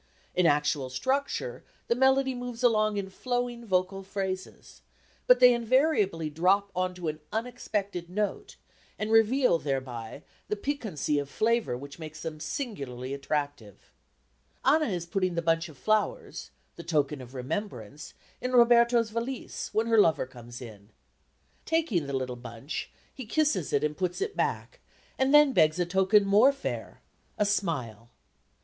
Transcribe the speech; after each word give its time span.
In 0.33 0.47
actual 0.47 0.89
structure 0.89 1.63
the 1.87 1.93
melody 1.93 2.33
moves 2.33 2.63
along 2.63 2.97
in 2.97 3.11
flowing 3.11 3.63
vocal 3.63 4.01
phrases, 4.01 4.81
but 5.27 5.39
they 5.39 5.53
invariably 5.53 6.27
drop 6.27 6.71
on 6.75 6.95
to 6.95 7.07
an 7.07 7.19
unexpected 7.31 8.09
note 8.09 8.55
and 8.97 9.11
reveal 9.11 9.59
thereby 9.59 10.23
that 10.47 10.63
piquancy 10.63 11.19
of 11.19 11.29
flavour 11.29 11.77
which 11.77 11.99
makes 11.99 12.23
them 12.23 12.39
singularly 12.39 13.13
attractive. 13.13 13.91
Anna 14.65 14.87
is 14.87 15.05
putting 15.05 15.35
the 15.35 15.39
bunch 15.43 15.69
of 15.69 15.77
flowers, 15.77 16.49
the 16.77 16.83
token 16.83 17.21
of 17.21 17.35
remembrance, 17.35 18.15
in 18.41 18.53
Roberto's 18.53 19.11
valise 19.11 19.69
when 19.71 19.85
her 19.85 19.99
lover 19.99 20.25
comes 20.25 20.63
in. 20.63 20.89
Taking 21.63 22.07
the 22.07 22.13
little 22.13 22.35
bunch 22.35 22.89
he 23.13 23.27
kisses 23.27 23.71
it 23.71 23.83
and 23.83 23.95
puts 23.95 24.19
it 24.19 24.35
back, 24.35 24.79
and 25.19 25.31
then 25.31 25.53
begs 25.53 25.77
a 25.77 25.85
token 25.85 26.25
more 26.25 26.51
fair 26.51 27.01
a 27.37 27.45
smile. 27.45 28.09